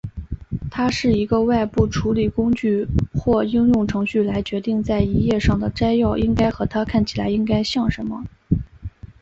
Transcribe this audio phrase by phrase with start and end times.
[0.71, 8.25] 它是一个外部处理工具或应用程序来决定在一页上的摘要应该和它看起来应该像什么。